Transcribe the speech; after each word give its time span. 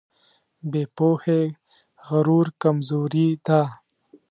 بې 0.71 0.83
پوهې 0.95 1.41
غرور 2.07 2.47
کمزوري 2.61 3.29
ده. 3.45 3.61